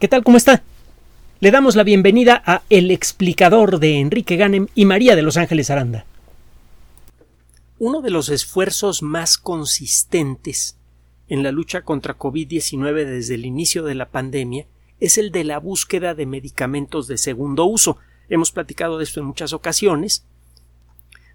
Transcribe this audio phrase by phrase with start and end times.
[0.00, 0.24] ¿Qué tal?
[0.24, 0.64] ¿Cómo está?
[1.38, 5.70] Le damos la bienvenida a El explicador de Enrique Ganem y María de Los Ángeles
[5.70, 6.04] Aranda.
[7.78, 10.76] Uno de los esfuerzos más consistentes
[11.28, 14.66] en la lucha contra COVID-19 desde el inicio de la pandemia
[14.98, 17.96] es el de la búsqueda de medicamentos de segundo uso.
[18.28, 20.24] Hemos platicado de esto en muchas ocasiones.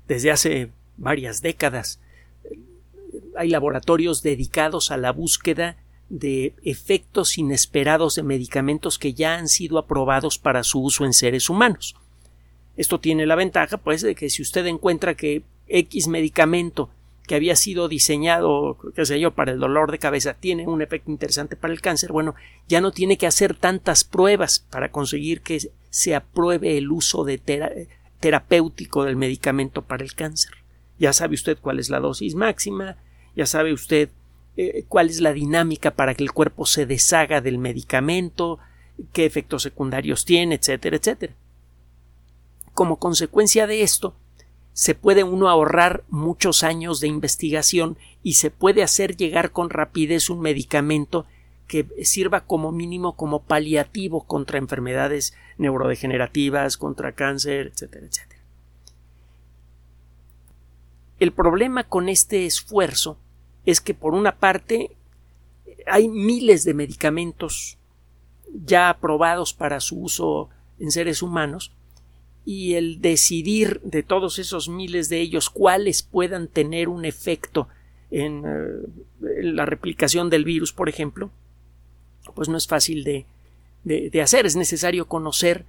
[0.05, 2.02] Desde hace varias décadas
[3.38, 5.78] hay laboratorios dedicados a la búsqueda
[6.10, 11.49] de efectos inesperados de medicamentos que ya han sido aprobados para su uso en seres
[11.49, 11.95] humanos.
[12.77, 16.90] Esto tiene la ventaja, pues, de que si usted encuentra que X medicamento
[17.27, 21.12] que había sido diseñado, qué sé yo, para el dolor de cabeza, tiene un efecto
[21.12, 22.34] interesante para el cáncer, bueno,
[22.68, 27.27] ya no tiene que hacer tantas pruebas para conseguir que se apruebe el uso
[28.20, 30.54] terapéutico del medicamento para el cáncer.
[30.98, 32.98] Ya sabe usted cuál es la dosis máxima,
[33.35, 34.10] ya sabe usted
[34.62, 38.59] eh, cuál es la dinámica para que el cuerpo se deshaga del medicamento,
[39.13, 41.34] qué efectos secundarios tiene, etcétera, etcétera.
[42.74, 44.15] Como consecuencia de esto,
[44.74, 50.30] se puede uno ahorrar muchos años de investigación y se puede hacer llegar con rapidez
[50.30, 51.26] un medicamento
[51.65, 58.41] que sirva como mínimo como paliativo contra enfermedades neurodegenerativas, contra cáncer, etcétera, etcétera.
[61.18, 63.18] El problema con este esfuerzo
[63.65, 64.91] es que por una parte
[65.88, 67.78] hay miles de medicamentos
[68.66, 71.72] ya aprobados para su uso en seres humanos
[72.46, 77.68] y el decidir de todos esos miles de ellos cuáles puedan tener un efecto
[78.12, 81.30] en, eh, la replicación del virus, por ejemplo,
[82.34, 83.25] pues no es fácil de,
[83.84, 84.46] de hacer.
[84.46, 85.66] Es necesario conocer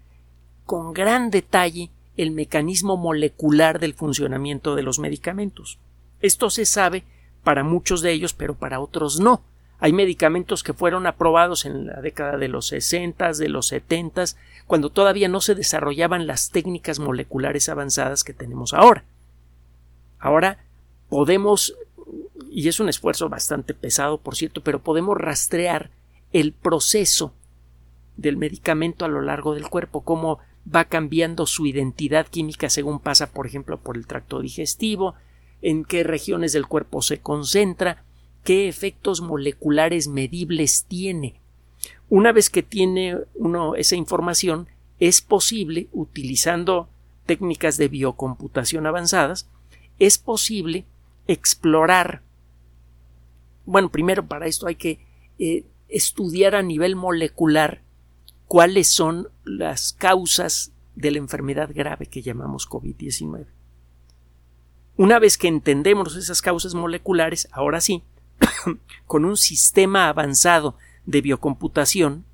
[0.65, 5.79] con gran detalle el mecanismo molecular del funcionamiento de los medicamentos.
[6.21, 7.05] Esto se sabe
[7.43, 9.43] para muchos de ellos, pero para otros no.
[9.79, 14.25] Hay medicamentos que fueron aprobados en la década de los 60, de los 70,
[14.67, 19.05] cuando todavía no se desarrollaban las técnicas moleculares avanzadas que tenemos ahora.
[20.19, 20.59] Ahora
[21.09, 21.75] podemos,
[22.51, 25.91] y es un esfuerzo bastante pesado, por cierto, pero podemos rastrear
[26.33, 27.33] el proceso
[28.19, 30.41] del medicamento a lo largo del cuerpo, cómo
[30.73, 35.15] va cambiando su identidad química según pasa, por ejemplo, por el tracto digestivo,
[35.63, 38.05] en qué regiones del cuerpo se concentra,
[38.45, 41.41] qué efectos moleculares medibles tiene.
[42.09, 46.89] Una vez que tiene uno esa información, es posible, utilizando
[47.27, 49.49] técnicas de biocomputación avanzadas,
[49.99, 50.85] es posible
[51.27, 52.23] explorar.
[53.67, 54.99] Bueno, primero para esto hay que
[55.39, 57.83] eh, estudiar a nivel molecular
[58.47, 63.47] cuáles son las causas de la enfermedad grave que llamamos COVID-19.
[64.97, 68.03] Una vez que entendemos esas causas moleculares, ahora sí,
[69.07, 72.25] con un sistema avanzado de biocomputación,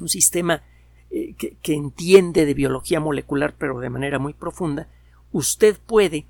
[0.00, 0.62] un sistema
[1.10, 4.88] eh, que, que entiende de biología molecular pero de manera muy profunda,
[5.32, 6.26] usted puede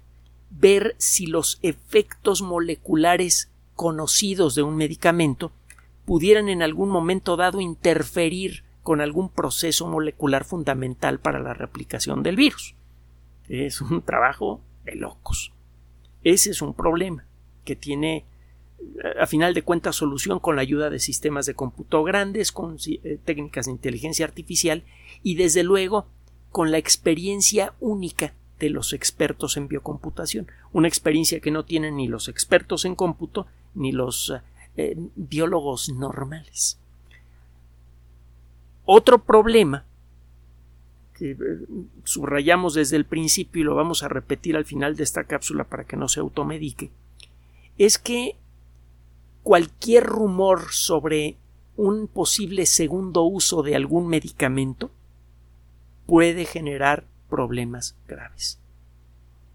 [0.50, 5.52] ver si los efectos moleculares conocidos de un medicamento
[6.04, 12.36] pudieran en algún momento dado interferir con algún proceso molecular fundamental para la replicación del
[12.36, 12.76] virus.
[13.48, 15.52] Es un trabajo de locos.
[16.24, 17.26] Ese es un problema
[17.64, 18.24] que tiene
[19.20, 23.18] a final de cuentas solución con la ayuda de sistemas de cómputo grandes, con eh,
[23.24, 24.84] técnicas de inteligencia artificial
[25.22, 26.06] y desde luego
[26.50, 32.08] con la experiencia única de los expertos en biocomputación, una experiencia que no tienen ni
[32.08, 34.32] los expertos en cómputo ni los
[34.76, 36.78] eh, biólogos normales.
[38.84, 39.84] Otro problema
[41.18, 41.36] que eh,
[42.04, 45.84] subrayamos desde el principio y lo vamos a repetir al final de esta cápsula para
[45.84, 46.90] que no se automedique,
[47.78, 48.36] es que
[49.42, 51.36] cualquier rumor sobre
[51.76, 54.90] un posible segundo uso de algún medicamento
[56.06, 58.58] puede generar problemas graves.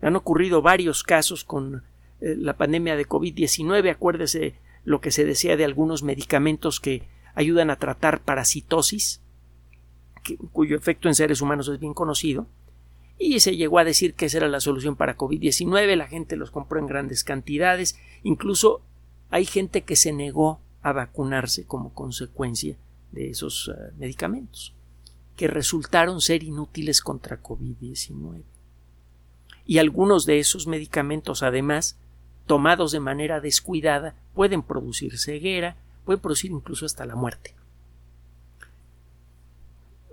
[0.01, 1.83] Han ocurrido varios casos con
[2.21, 3.91] eh, la pandemia de COVID-19.
[3.91, 7.03] Acuérdese lo que se decía de algunos medicamentos que
[7.35, 9.21] ayudan a tratar parasitosis,
[10.51, 12.47] cuyo efecto en seres humanos es bien conocido,
[13.17, 16.49] y se llegó a decir que esa era la solución para COVID-19, la gente los
[16.49, 18.81] compró en grandes cantidades, incluso
[19.29, 22.77] hay gente que se negó a vacunarse como consecuencia
[23.11, 24.73] de esos eh, medicamentos,
[25.35, 28.41] que resultaron ser inútiles contra COVID-19.
[29.67, 31.97] Y algunos de esos medicamentos, además,
[32.47, 37.53] tomados de manera descuidada, pueden producir ceguera, pueden producir incluso hasta la muerte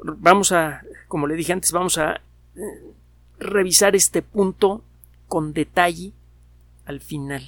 [0.03, 2.21] vamos a, como le dije antes, vamos a
[2.57, 2.61] eh,
[3.39, 4.83] revisar este punto
[5.27, 6.13] con detalle
[6.85, 7.47] al final.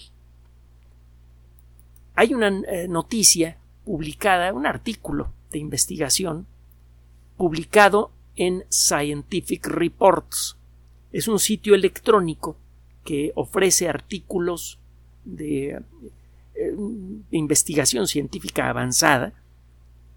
[2.14, 6.47] Hay una eh, noticia publicada, un artículo de investigación
[7.37, 10.56] publicado en Scientific Reports.
[11.12, 12.56] Es un sitio electrónico
[13.05, 14.79] que ofrece artículos
[15.25, 15.82] de,
[16.55, 16.76] eh,
[17.31, 19.32] investigación científica avanzada,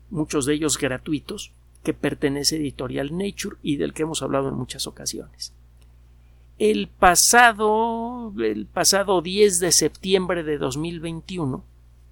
[0.09, 1.51] muchos de ellos gratuitos,
[1.83, 5.53] que pertenece a Editorial Nature y del que hemos hablado en muchas ocasiones.
[6.57, 11.63] El pasado, el pasado 10 de septiembre de 2021,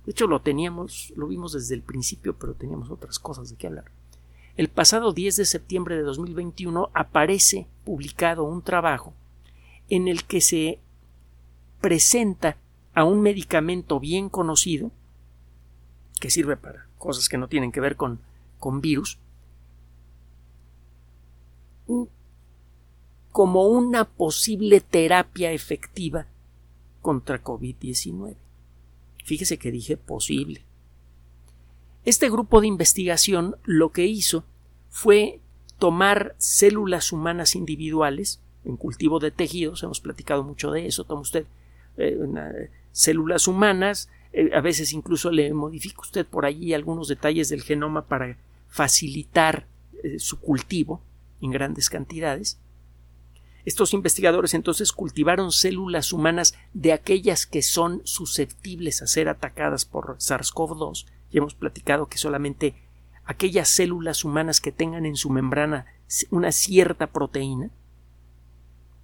[0.06, 3.68] de hecho lo teníamos, lo vimos desde el principio, pero teníamos otras cosas de qué
[3.68, 3.86] hablar.
[4.58, 9.14] El pasado 10 de septiembre de 2021 aparece publicado un trabajo
[9.90, 10.80] en el que se
[11.80, 12.58] presenta
[12.94, 14.92] a un medicamento bien conocido
[16.20, 18.20] que sirve para cosas que no tienen que ver con,
[18.60, 19.18] con virus
[23.32, 26.28] como una posible terapia efectiva
[27.02, 28.36] contra COVID-19.
[29.24, 30.64] Fíjese que dije posible.
[32.04, 34.44] Este grupo de investigación lo que hizo
[34.90, 35.40] fue
[35.78, 41.46] tomar células humanas individuales en cultivo de tejidos, hemos platicado mucho de eso, toma usted
[41.98, 42.20] eh,
[42.92, 48.06] células humanas, eh, a veces incluso le modifica usted por allí algunos detalles del genoma
[48.06, 48.38] para
[48.68, 49.68] facilitar
[50.04, 51.02] eh, su cultivo
[51.42, 52.60] en grandes cantidades.
[53.64, 60.18] Estos investigadores entonces cultivaron células humanas de aquellas que son susceptibles a ser atacadas por
[60.18, 61.06] SARS-CoV-2.
[61.32, 62.74] Ya hemos platicado que solamente
[63.24, 65.86] aquellas células humanas que tengan en su membrana
[66.32, 67.70] una cierta proteína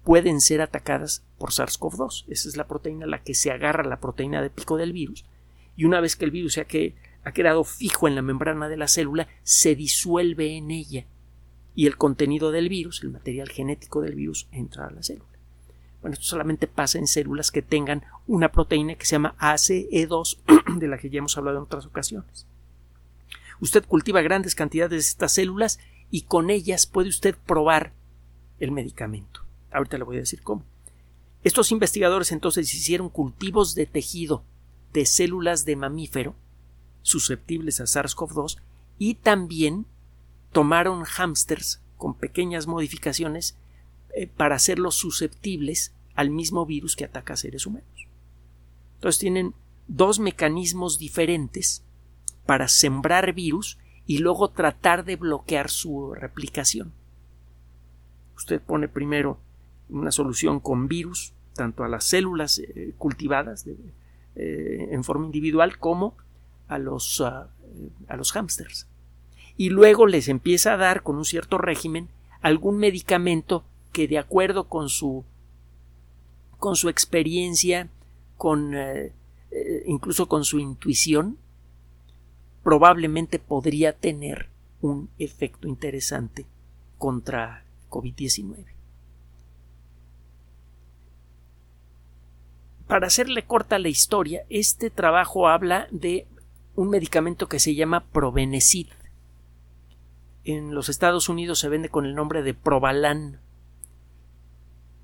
[0.02, 2.24] pueden ser atacadas por SARS-CoV-2.
[2.26, 5.24] Esa es la proteína a la que se agarra la proteína de pico del virus.
[5.76, 6.64] Y una vez que el virus ha
[7.32, 11.06] quedado fijo en la membrana de la célula, se disuelve en ella
[11.78, 15.30] y el contenido del virus, el material genético del virus, entra a la célula.
[16.00, 20.38] Bueno, esto solamente pasa en células que tengan una proteína que se llama ACE2,
[20.80, 22.48] de la que ya hemos hablado en otras ocasiones.
[23.60, 25.78] Usted cultiva grandes cantidades de estas células
[26.10, 27.92] y con ellas puede usted probar
[28.58, 29.42] el medicamento.
[29.70, 30.64] Ahorita le voy a decir cómo.
[31.44, 34.42] Estos investigadores entonces hicieron cultivos de tejido
[34.92, 36.34] de células de mamífero
[37.02, 38.58] susceptibles a SARS-CoV-2
[38.98, 39.86] y también
[40.52, 43.56] tomaron hámsters con pequeñas modificaciones
[44.14, 48.08] eh, para hacerlos susceptibles al mismo virus que ataca a seres humanos.
[48.94, 49.54] Entonces tienen
[49.86, 51.84] dos mecanismos diferentes
[52.46, 56.92] para sembrar virus y luego tratar de bloquear su replicación.
[58.36, 59.38] Usted pone primero
[59.88, 63.66] una solución con virus, tanto a las células eh, cultivadas
[64.36, 66.16] eh, en forma individual como
[66.68, 67.48] a los, ah,
[68.08, 68.86] a los hámsters
[69.58, 72.08] y luego les empieza a dar con un cierto régimen
[72.40, 75.24] algún medicamento que de acuerdo con su
[76.58, 77.88] con su experiencia
[78.36, 79.12] con eh,
[79.50, 81.36] eh, incluso con su intuición
[82.62, 84.48] probablemente podría tener
[84.80, 86.46] un efecto interesante
[86.96, 88.64] contra COVID-19.
[92.86, 96.26] Para hacerle corta la historia, este trabajo habla de
[96.74, 98.88] un medicamento que se llama Provenecid
[100.48, 103.38] en los Estados Unidos se vende con el nombre de Provalan.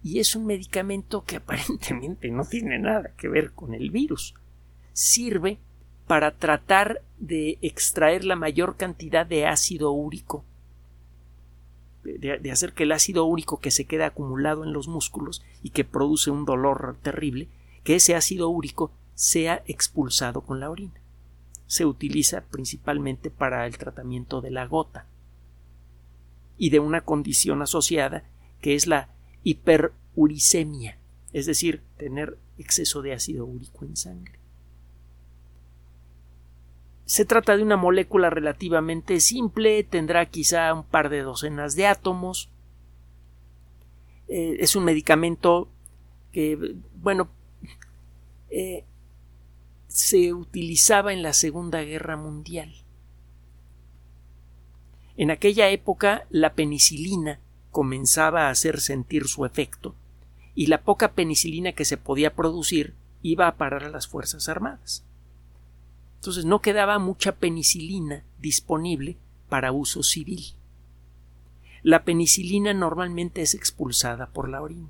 [0.03, 4.35] Y es un medicamento que aparentemente no tiene nada que ver con el virus.
[4.95, 5.59] Sirve
[6.07, 10.45] para tratar de extraer la mayor cantidad de ácido úrico,
[12.03, 15.71] de, de, hacer que el ácido úrico que se queda acumulado en los músculos y
[15.71, 17.49] que produce un dolor terrible,
[17.83, 21.01] que ese ácido úrico sea expulsado con la orina.
[21.67, 25.07] Se utiliza principalmente para el tratamiento de la gota
[26.57, 28.25] y de una condición asociada
[28.61, 29.11] que es la
[29.43, 30.99] hiperuricemia,
[31.33, 34.39] es decir, tener exceso de ácido úrico en sangre.
[37.05, 42.51] Se trata de una molécula relativamente simple, tendrá quizá un par de docenas de átomos.
[44.29, 45.69] Eh, es un medicamento
[46.33, 47.29] que, bueno,
[48.49, 48.85] eh,
[49.89, 52.84] se utilizaba en la Segunda Guerra Mundial.
[55.17, 57.41] En aquella época la penicilina
[57.71, 59.95] comenzaba a hacer sentir su efecto
[60.55, 65.05] y la poca penicilina que se podía producir iba a parar a las Fuerzas Armadas.
[66.17, 69.17] Entonces no quedaba mucha penicilina disponible
[69.49, 70.45] para uso civil.
[71.83, 74.89] La penicilina normalmente es expulsada por la orina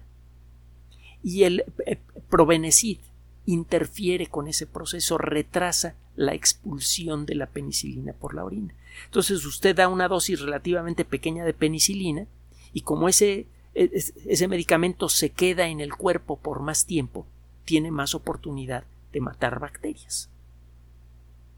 [1.22, 2.98] y el eh, provenecid
[3.46, 8.74] interfiere con ese proceso, retrasa la expulsión de la penicilina por la orina.
[9.06, 12.26] Entonces usted da una dosis relativamente pequeña de penicilina
[12.72, 13.90] y como ese, e,
[14.26, 17.26] ese medicamento se queda en el cuerpo por más tiempo,
[17.64, 20.30] tiene más oportunidad de matar bacterias.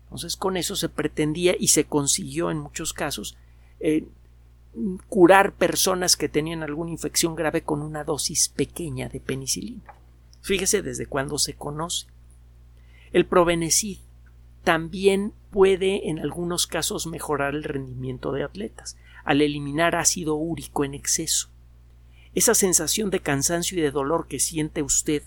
[0.05, 3.37] Entonces con eso se pretendía y se consiguió en muchos casos
[3.81, 4.07] eh,
[5.09, 9.96] curar personas que tenían alguna infección grave con una dosis pequeña de penicilina.
[10.47, 12.07] Fíjese desde cuándo se conoce.
[13.11, 13.99] El provenecid
[14.63, 20.95] también puede en algunos casos mejorar el rendimiento de atletas al eliminar ácido úrico en
[20.95, 21.49] exceso.
[22.33, 25.25] Esa sensación de cansancio y de dolor que siente usted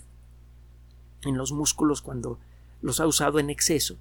[1.26, 2.38] en los músculos cuando
[2.80, 3.98] los ha usado en exceso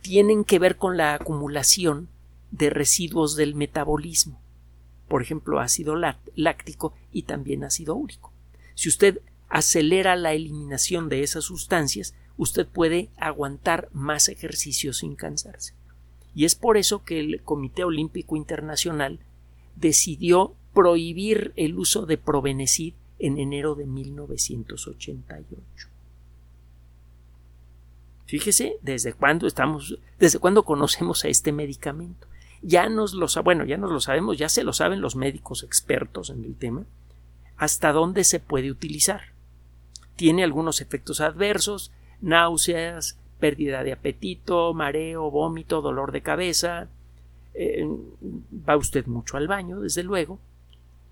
[0.00, 2.08] tienen que ver con la acumulación
[2.50, 4.42] de residuos del metabolismo,
[5.06, 8.32] por ejemplo ácido láctico y también ácido úrico.
[8.74, 9.20] Si usted
[9.52, 15.74] acelera la eliminación de esas sustancias, usted puede aguantar más ejercicio sin cansarse.
[16.34, 19.20] Y es por eso que el Comité Olímpico Internacional
[19.76, 25.88] decidió prohibir el uso de Provenecid en enero de 1988.
[28.24, 32.26] Fíjese desde cuándo estamos, desde cuándo conocemos a este medicamento.
[32.62, 36.30] Ya nos lo bueno, ya nos lo sabemos, ya se lo saben los médicos expertos
[36.30, 36.86] en el tema,
[37.58, 39.31] hasta dónde se puede utilizar.
[40.22, 46.88] Tiene algunos efectos adversos, náuseas, pérdida de apetito, mareo, vómito, dolor de cabeza.
[47.54, 47.84] Eh,
[48.68, 50.38] va usted mucho al baño, desde luego.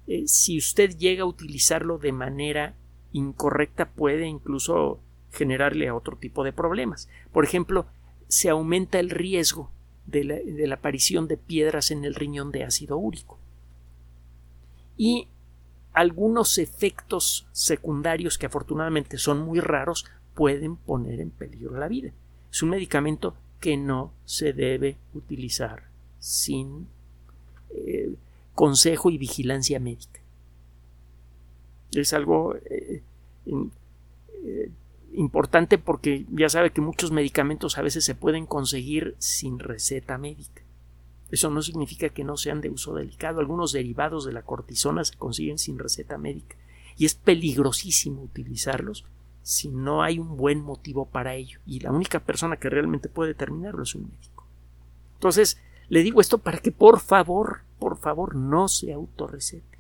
[0.07, 2.77] Eh, si usted llega a utilizarlo de manera
[3.13, 5.01] incorrecta, puede incluso
[5.33, 7.09] generarle otro tipo de problemas.
[7.33, 7.87] Por ejemplo,
[8.29, 9.73] se aumenta el riesgo
[10.07, 13.41] de la, aparición de piedras en el riñón de ácido úrico.
[14.97, 15.27] Y
[15.93, 22.13] algunos efectos secundarios que afortunadamente son muy raros pueden poner en peligro la vida.
[22.51, 25.85] Es un medicamento que no se debe utilizar
[26.19, 26.87] sin
[27.71, 28.15] eh,
[28.55, 30.21] consejo y vigilancia médica.
[31.93, 33.03] Es algo eh,
[33.47, 34.71] eh,
[35.15, 40.63] importante porque ya sabe que muchos medicamentos a veces se pueden conseguir sin receta médica.
[41.31, 43.41] Eso no significa que no sean de uso delicado.
[43.41, 46.57] Algunos derivados de la cortisona se consiguen sin receta médica
[46.97, 49.05] y es peligrosísimo utilizarlos
[49.43, 51.61] si no hay un buen motivo para ello.
[51.67, 54.47] Y la única persona que realmente puede determinarlo es un médico.
[55.15, 55.59] Entonces,
[55.89, 59.79] le digo esto para que por favor, por favor, no se autorrecete.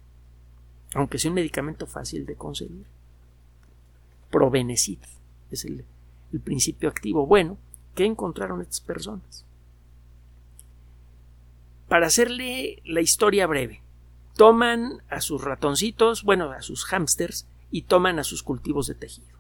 [0.94, 2.86] Aunque sea un medicamento fácil de conseguir.
[4.30, 4.98] Provenecid
[5.50, 5.84] es el,
[6.44, 7.26] principio activo.
[7.26, 7.58] Bueno,
[7.94, 9.44] ¿qué encontraron estas personas?
[11.90, 13.82] Para hacerle la historia breve,
[14.36, 19.36] toman a sus ratoncitos, bueno, a sus hámsters, y toman a sus cultivos de tejido.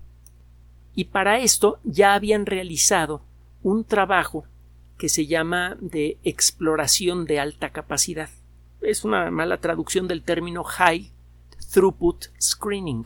[0.92, 3.22] Y para esto ya habían realizado
[3.62, 4.46] un trabajo
[4.98, 8.30] que se llama de exploración de alta capacidad.
[8.80, 11.12] Es una mala traducción del término High
[11.72, 13.04] Throughput Screening.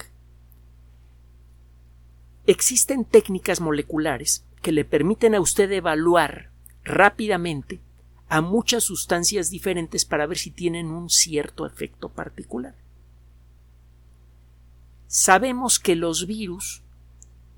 [2.47, 6.49] Existen técnicas moleculares que le permiten a usted evaluar
[6.83, 7.83] rápidamente
[8.28, 12.75] a muchas sustancias diferentes para ver si tienen un cierto efecto particular.
[15.07, 16.83] Sabemos que los virus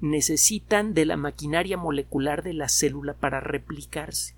[0.01, 4.35] necesitan de la maquinaria molecular de la célula para replicarse.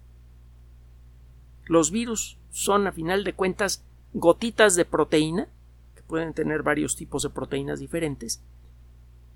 [1.66, 5.48] Los virus son, a final de cuentas, gotitas de proteína,
[5.94, 8.40] que pueden tener varios tipos de proteínas diferentes,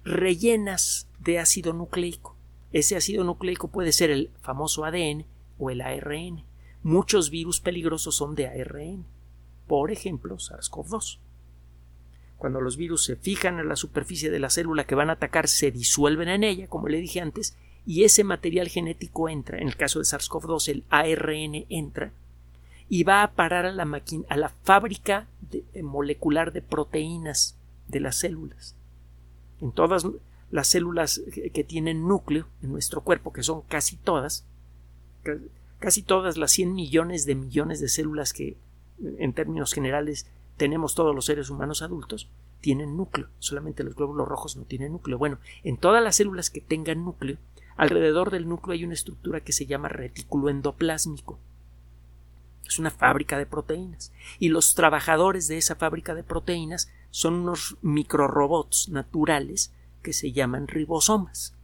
[0.04, 2.36] rellenas de ácido nucleico.
[2.72, 5.26] Ese ácido nucleico puede ser el famoso ADN
[5.58, 6.44] o el ARN.
[6.82, 9.04] Muchos virus peligrosos son de ARN.
[9.66, 11.18] Por ejemplo, SARS-CoV-2.
[12.38, 15.48] Cuando los virus se fijan en la superficie de la célula que van a atacar,
[15.48, 19.76] se disuelven en ella, como le dije antes, y ese material genético entra, en el
[19.76, 22.12] caso de SARS-CoV-2 el ARN entra,
[22.88, 27.56] y va a parar a la, a la fábrica eh, molecular de proteínas
[27.88, 28.74] de las células
[29.62, 30.06] en todas
[30.50, 31.22] las células
[31.54, 34.44] que tienen núcleo en nuestro cuerpo, que son casi todas,
[35.82, 38.56] casi todas las 100 millones de millones de células que
[39.18, 44.56] en términos generales tenemos todos los seres humanos adultos, tienen núcleo, solamente los glóbulos rojos
[44.56, 45.18] no tienen núcleo.
[45.18, 47.36] Bueno, en todas las células que tengan núcleo,
[47.76, 51.40] alrededor del núcleo hay una estructura que se llama retículo endoplásmico.
[52.64, 54.12] Es una fábrica de proteínas.
[54.38, 60.68] Y los trabajadores de esa fábrica de proteínas son unos microrobots naturales que se llaman
[60.68, 61.56] ribosomas.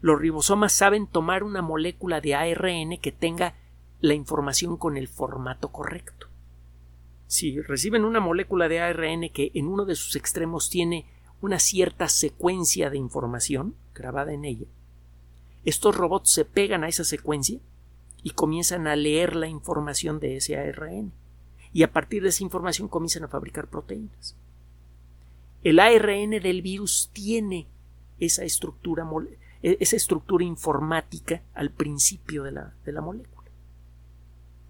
[0.00, 3.54] Los ribosomas saben tomar una molécula de ARN que tenga
[4.00, 6.28] la información con el formato correcto.
[7.26, 11.06] Si reciben una molécula de ARN que en uno de sus extremos tiene
[11.42, 14.66] una cierta secuencia de información grabada en ella,
[15.64, 17.60] estos robots se pegan a esa secuencia
[18.22, 21.12] y comienzan a leer la información de ese ARN.
[21.72, 24.34] Y a partir de esa información comienzan a fabricar proteínas.
[25.62, 27.66] El ARN del virus tiene
[28.18, 33.50] esa estructura, e, esa estructura informática al principio de la, de la molécula.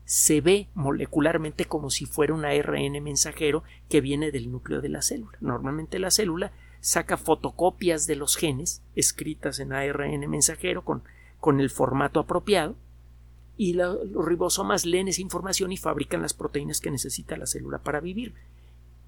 [0.04, 5.02] Se ve molecularmente como si fuera un ARN mensajero que viene del núcleo de la
[5.02, 5.38] célula.
[5.40, 11.02] Normalmente la célula saca fotocopias de los genes escritas en ARN mensajero con,
[11.38, 12.74] con el formato apropiado
[13.56, 18.00] y los ribosomas leen esa información y fabrican las proteínas que necesita la célula para
[18.00, 18.34] vivir.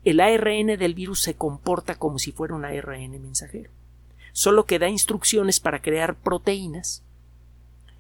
[0.05, 3.71] El ARN del virus se comporta como si fuera un ARN mensajero,
[4.33, 7.03] solo que da instrucciones para crear proteínas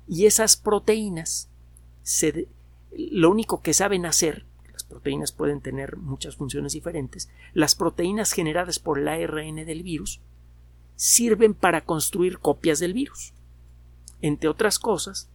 [0.08, 1.48] y esas proteínas
[2.90, 8.78] lo único que saben hacer las proteínas pueden tener muchas funciones diferentes, las proteínas generadas
[8.78, 10.20] por el ARN del virus
[10.96, 13.32] sirven para construir copias del virus.
[14.20, 15.28] Entre otras cosas,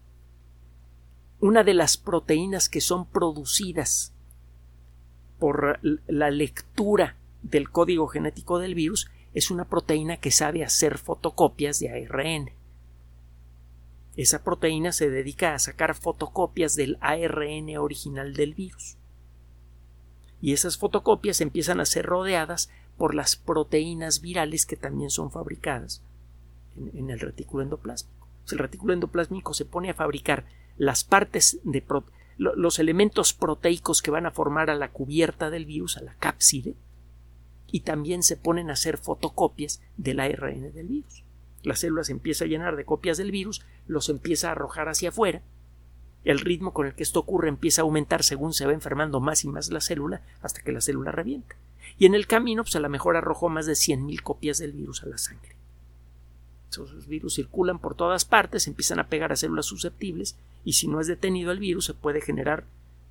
[1.40, 4.14] una de las proteínas que son producidas
[5.40, 11.78] por la lectura del código genético del virus es una proteína que sabe hacer fotocopias
[11.80, 12.50] de ARN.
[14.16, 18.98] Esa proteína se dedica a sacar fotocopias del ARN original del virus.
[20.42, 26.02] Y esas fotocopias empiezan a ser rodeadas por las proteínas virales que también son fabricadas
[26.76, 28.28] en, el retículo endoplásmico.
[28.52, 30.46] el retículo endoplásmico se pone a fabricar
[30.78, 31.86] las partes de
[32.40, 36.74] los elementos proteicos que van a formar a la cubierta del virus, a la cápside,
[37.72, 41.24] y también se ponen a hacer fotocopias del ARN del virus.
[41.64, 45.10] La célula se empieza a llenar de copias del virus, los empieza a arrojar hacia
[45.10, 45.42] afuera,
[46.24, 49.44] el ritmo con el que esto ocurre empieza a aumentar según se va enfermando más
[49.46, 51.56] y más la célula hasta que la célula revienta.
[51.98, 55.04] Y en el camino, pues a lo mejor arrojó más de 100.000 copias del virus
[55.04, 55.56] a la sangre.
[56.70, 61.00] Esos virus circulan por todas partes, empiezan a pegar a células susceptibles y si no
[61.00, 62.66] es detenido el virus se puede generar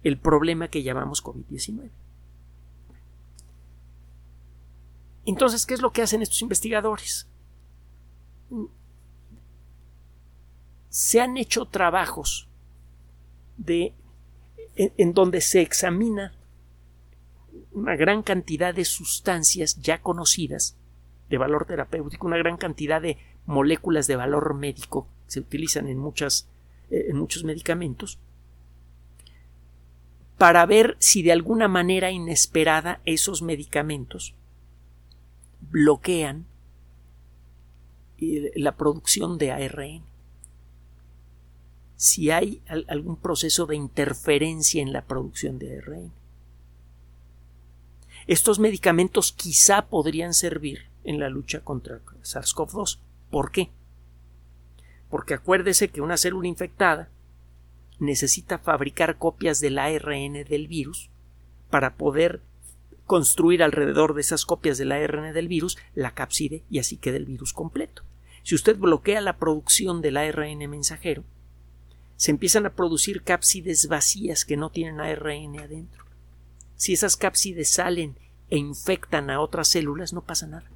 [0.05, 1.89] el problema que llamamos COVID-19.
[5.27, 7.29] Entonces, ¿qué es lo que hacen estos investigadores?
[10.89, 12.49] Se han hecho trabajos
[13.59, 13.93] de,
[14.77, 16.33] en donde se examina
[17.73, 20.77] una gran cantidad de sustancias ya conocidas
[21.29, 26.49] de valor terapéutico, una gran cantidad de moléculas de valor médico se utilizan en, muchas,
[26.91, 28.19] eh, en muchos medicamentos
[30.39, 34.35] para ver si de alguna manera inesperada esos medicamentos
[35.71, 36.47] bloquean
[38.19, 40.03] la producción de ARN.
[41.97, 46.13] Si hay algún proceso de interferencia en la producción de ARN.
[48.27, 52.99] Estos medicamentos quizá podrían servir en la lucha contra SARS-CoV-2.
[53.31, 53.71] ¿Por qué?
[55.09, 57.09] Porque acuérdese que una célula infectada
[57.99, 61.09] necesita fabricar copias del ARN del virus
[61.71, 62.43] para poder
[63.07, 67.25] construir alrededor de esas copias del ARN del virus la cápside y así queda el
[67.25, 68.03] virus completo.
[68.43, 71.25] Si usted bloquea la producción del ARN mensajero,
[72.17, 76.05] se empiezan a producir cápsides vacías que no tienen ARN adentro.
[76.77, 78.17] Si esas cápsides salen
[78.51, 80.71] e infectan a otras células, no pasa nada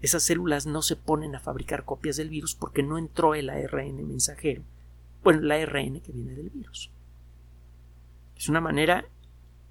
[0.00, 4.06] esas células no se ponen a fabricar copias del virus porque no entró el ARN
[4.06, 4.62] mensajero,
[5.24, 6.90] bueno, el ARN que viene del virus.
[8.36, 9.06] Es una manera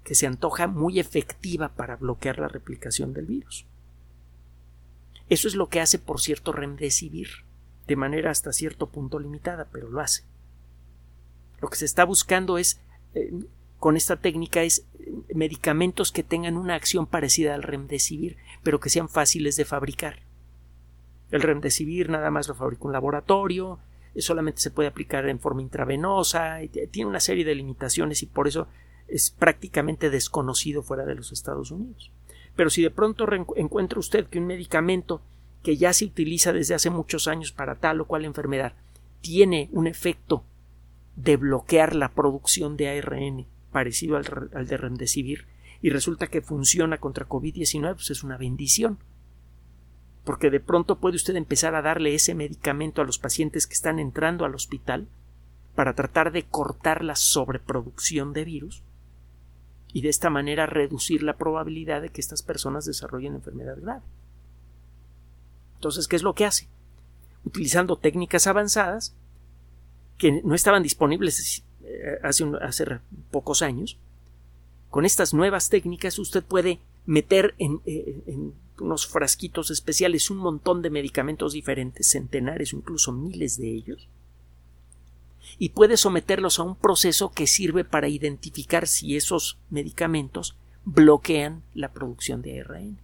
[0.08, 3.66] que se antoja muy efectiva para bloquear la replicación del virus.
[5.28, 7.28] Eso es lo que hace, por cierto, Remdesivir,
[7.86, 10.22] de manera hasta cierto punto limitada, pero lo hace.
[11.60, 12.80] Lo que se está buscando es,
[13.12, 13.34] eh,
[13.78, 18.88] con esta técnica, es eh, medicamentos que tengan una acción parecida al Remdesivir, pero que
[18.88, 20.20] sean fáciles de fabricar.
[21.30, 23.78] El remdesivir nada más lo fabrica un laboratorio,
[24.14, 28.48] eh, solamente se puede aplicar en forma intravenosa, tiene una serie de limitaciones y por
[28.48, 28.68] eso
[29.08, 32.12] es prácticamente desconocido fuera de los Estados Unidos.
[32.56, 35.22] Pero si de pronto encuentra usted que un medicamento
[35.62, 38.74] que ya se utiliza desde hace muchos años para tal o cual enfermedad
[39.20, 40.44] tiene un efecto
[41.16, 45.46] de bloquear la producción de ARN parecido al, al de remdesivir,
[45.80, 48.98] y resulta que funciona contra COVID-19, pues es una bendición.
[50.24, 53.98] Porque de pronto puede usted empezar a darle ese medicamento a los pacientes que están
[53.98, 55.08] entrando al hospital
[55.74, 58.82] para tratar de cortar la sobreproducción de virus
[59.92, 64.02] y de esta manera reducir la probabilidad de que estas personas desarrollen enfermedad grave.
[65.76, 66.68] Entonces, ¿qué es lo que hace?
[67.44, 69.14] Utilizando técnicas avanzadas
[70.18, 73.96] que no estaban disponibles eh, hace, hace pocos años,
[74.90, 80.90] con estas nuevas técnicas usted puede meter eh, en, unos frasquitos especiales un montón de
[80.90, 84.08] medicamentos diferentes, centenares o incluso miles de ellos,
[85.58, 91.92] y puede someterlos a un proceso que sirve para identificar si esos medicamentos bloquean la
[91.92, 92.98] producción de ARN.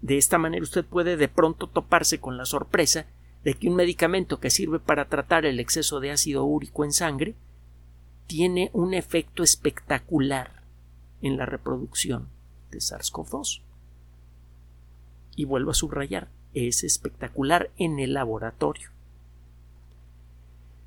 [0.00, 3.06] De esta manera usted puede de pronto toparse con la sorpresa
[3.42, 7.34] de que un medicamento que sirve para tratar el exceso de ácido úrico en sangre
[8.26, 10.62] tiene un efecto espectacular
[11.20, 12.28] en la reproducción
[12.70, 13.60] de SARS-CoV-2.
[15.36, 18.90] Y vuelvo a subrayar, es espectacular en el laboratorio.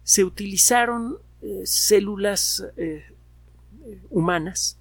[0.08, 3.04] Se utilizaron eh, células eh,
[4.10, 4.80] humanas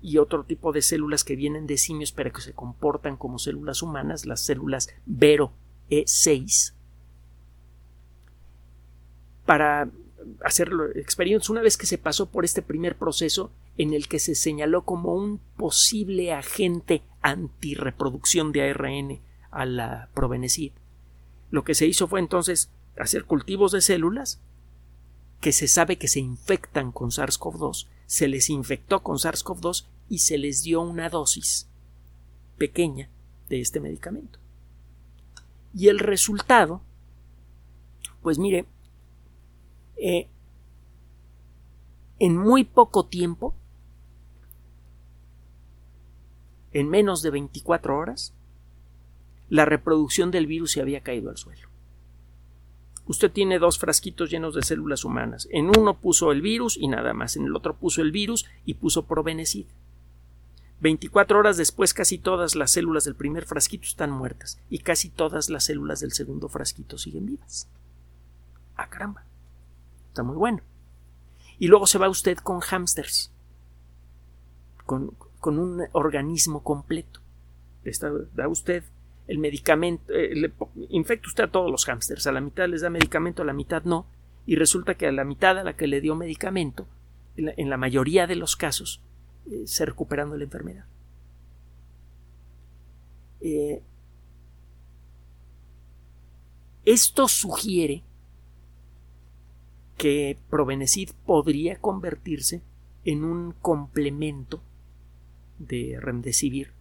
[0.00, 3.82] y otro tipo de células que vienen de simios pero que se comportan como células
[3.82, 5.52] humanas, las células Vero
[5.90, 6.72] E6,
[9.44, 9.90] para
[10.42, 14.34] hacer experimentos una vez que se pasó por este primer proceso en el que se
[14.34, 20.72] señaló como un posible agente antirreproducción de ARN a la provenecid.
[21.50, 24.40] Lo que se hizo fue entonces hacer cultivos de células
[25.40, 30.38] que se sabe que se infectan con SARS-CoV-2, se les infectó con SARS-CoV-2 y se
[30.38, 31.68] les dio una dosis
[32.56, 33.08] pequeña
[33.48, 34.38] de este medicamento.
[35.74, 36.82] Y el resultado,
[38.22, 38.66] pues mire,
[39.96, 40.28] eh,
[42.18, 43.54] en muy poco tiempo,
[46.72, 48.34] en menos de 24 horas,
[49.48, 51.68] la reproducción del virus se había caído al suelo.
[53.08, 55.48] Usted tiene dos frasquitos llenos de células humanas.
[55.50, 57.36] En uno puso el virus y nada más.
[57.36, 59.66] En el otro puso el virus y puso provenecid.
[60.80, 65.48] 24 horas después casi todas las células del primer frasquito están muertas y casi todas
[65.48, 67.66] las células del segundo frasquito siguen vivas.
[68.76, 69.24] ¡Ah, caramba!
[70.08, 70.60] Está muy bueno.
[71.58, 73.32] Y luego se va usted con hámsters,
[74.84, 77.20] con, un organismo completo.
[78.34, 78.84] da usted
[79.28, 80.52] el medicamento, eh, le
[80.88, 83.84] infecta usted a todos los hámsters, a la mitad les da medicamento, a la mitad
[83.84, 84.06] no,
[84.46, 86.86] y resulta que a la mitad a la que le dio medicamento,
[87.36, 89.00] en la, mayoría de los casos,
[89.48, 90.86] eh, se recuperando la enfermedad.
[93.40, 93.80] Eh,
[96.84, 98.02] esto sugiere
[99.96, 102.62] que Provenecid podría convertirse
[103.04, 104.62] en un complemento
[105.58, 106.72] de Remdesivir,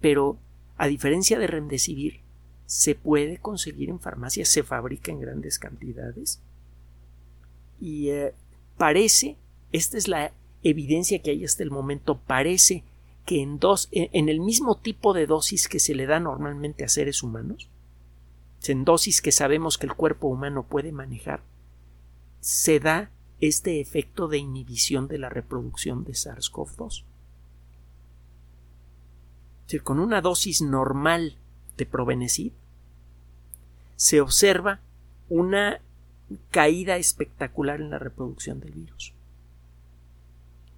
[0.00, 0.38] pero
[0.80, 2.20] a diferencia de Remdesivir,
[2.64, 6.40] se puede conseguir en farmacias, se fabrica en grandes cantidades
[7.78, 8.32] y eh,
[8.78, 9.36] parece,
[9.72, 12.82] esta es la evidencia que hay hasta el momento, parece
[13.26, 16.88] que en, dos, en el mismo tipo de dosis que se le da normalmente a
[16.88, 17.68] seres humanos,
[18.66, 21.42] en dosis que sabemos que el cuerpo humano puede manejar,
[22.40, 23.10] se da
[23.42, 27.04] este efecto de inhibición de la reproducción de SARS-CoV-2.
[29.78, 31.36] Con una dosis normal
[31.76, 32.52] de provenecid
[33.96, 34.80] se observa
[35.28, 35.80] una
[36.50, 39.12] caída espectacular en la reproducción del virus.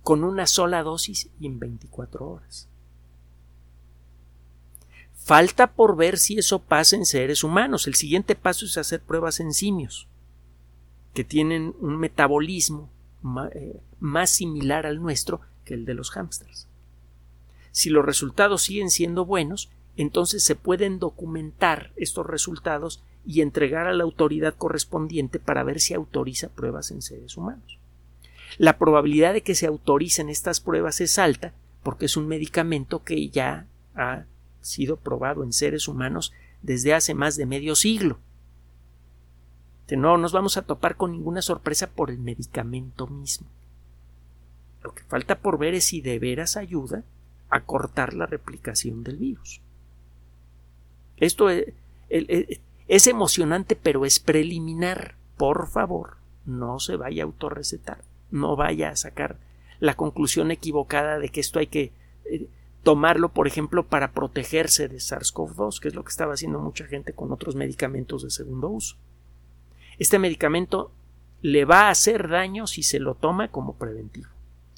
[0.02, 2.68] Con una sola dosis y en 24 horas.
[5.14, 7.86] Falta por ver si eso pasa en seres humanos.
[7.86, 10.08] El siguiente paso es hacer pruebas en simios
[11.14, 12.90] que tienen un metabolismo
[13.54, 16.66] eh, más similar al nuestro que el de los hámsters.
[17.72, 23.92] Si los resultados siguen siendo buenos, entonces se pueden documentar estos resultados y entregar a
[23.92, 27.78] la autoridad correspondiente para ver si autoriza pruebas en seres humanos.
[28.58, 33.28] La probabilidad de que se autoricen estas pruebas es alta porque es un medicamento que
[33.28, 34.24] ya ha
[34.60, 36.32] sido probado en seres humanos
[36.62, 38.18] desde hace más de medio siglo
[39.96, 43.46] no nos vamos a topar con ninguna sorpresa por el medicamento mismo.
[44.82, 47.04] Lo que falta por ver es si de veras ayuda
[47.52, 49.60] a cortar la replicación del virus.
[51.18, 51.66] Esto es,
[52.08, 55.14] es emocionante, pero es preliminar.
[55.36, 59.36] Por favor, no se vaya a autorrecetar, no vaya a sacar
[59.80, 61.92] la conclusión equivocada de que esto hay que
[62.24, 62.48] eh,
[62.82, 67.12] tomarlo, por ejemplo, para protegerse de SARS-CoV-2, que es lo que estaba haciendo mucha gente
[67.12, 68.96] con otros medicamentos de segundo uso.
[69.98, 70.90] Este medicamento
[71.42, 74.28] le va a hacer daño si se lo toma como preventivo.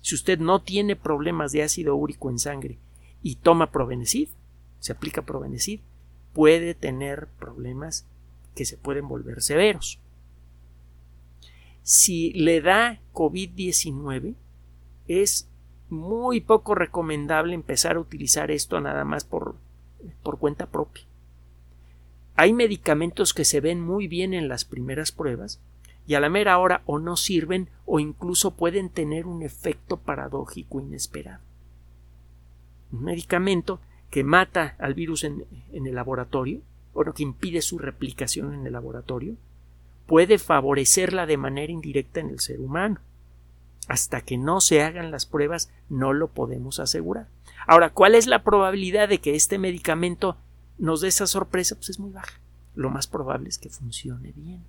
[0.04, 2.76] Si usted no tiene problemas de ácido úrico en sangre
[3.22, 4.28] y toma Provenecid,
[4.78, 5.80] se aplica Provenecid,
[6.34, 8.06] puede tener problemas
[8.54, 9.98] que se pueden volver severos.
[11.84, 14.34] Si le da COVID-19,
[15.08, 15.48] es
[15.88, 19.54] muy poco recomendable empezar a utilizar esto nada más por,
[20.22, 21.04] por cuenta propia.
[22.36, 25.62] Hay medicamentos que se ven muy bien en las primeras pruebas
[26.06, 30.80] y a la mera hora o no sirven o incluso pueden tener un efecto paradójico
[30.80, 31.42] inesperado.
[32.92, 36.60] Un medicamento que mata al virus en, el laboratorio,
[36.92, 39.36] o que impide su replicación en el laboratorio,
[40.06, 43.00] puede favorecerla de manera indirecta en el ser humano.
[43.88, 47.26] Hasta que no se hagan las pruebas no lo podemos asegurar.
[47.66, 50.36] Ahora, ¿cuál es la probabilidad de que este medicamento
[50.78, 52.40] nos dé esa sorpresa, pues es muy baja.
[52.74, 54.64] Lo más probable es que funcione bien.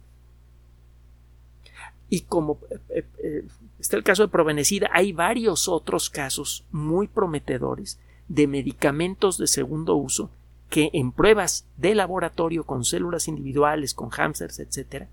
[2.15, 3.47] Y como eh, eh, eh,
[3.77, 7.99] está el caso de Provenecida, hay varios otros casos muy prometedores
[8.29, 10.29] de medicamentos de segundo uso
[10.69, 15.09] que en pruebas de laboratorio con células individuales, con hámsters, etcétera,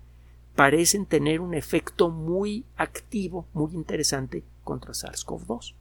[0.55, 5.73] parecen tener un efecto muy activo, muy interesante contra SARS-CoV-2.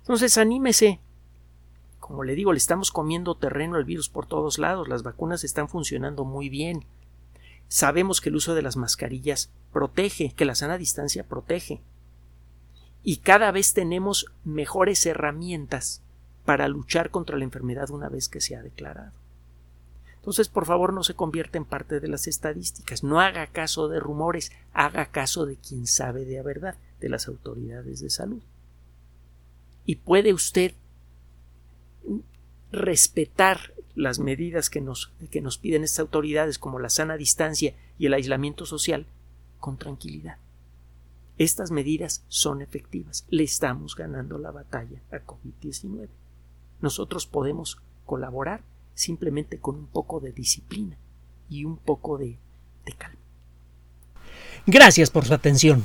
[0.00, 1.00] Entonces, anímese.
[2.00, 5.70] Como le digo, le estamos comiendo terreno al virus por todos lados, las vacunas están
[5.70, 6.84] funcionando muy bien.
[7.68, 11.82] Sabemos que el uso de las mascarillas protege, que la sana distancia protege.
[13.02, 16.02] Y cada vez tenemos mejores herramientas
[16.44, 19.12] para luchar contra la enfermedad una vez que se ha declarado.
[20.16, 24.00] Entonces, por favor, no se convierta en parte de las estadísticas, no haga caso de
[24.00, 28.42] rumores, haga caso de quien sabe de la verdad, de las autoridades de salud.
[29.84, 30.74] Y puede usted
[32.76, 38.06] respetar las medidas que nos, que nos piden estas autoridades, como la sana distancia y
[38.06, 39.06] el aislamiento social,
[39.58, 40.36] con tranquilidad.
[41.38, 43.26] Estas medidas son efectivas.
[43.30, 46.08] Le estamos ganando la batalla a COVID-19.
[46.80, 48.62] Nosotros podemos colaborar
[48.94, 50.96] simplemente con un poco de disciplina
[51.50, 52.38] y un poco de,
[52.84, 53.18] de calma.
[54.66, 55.84] Gracias por su atención.